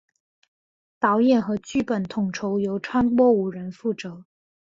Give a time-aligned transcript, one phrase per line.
[0.99, 4.25] 导演和剧本统筹由川波无人负责。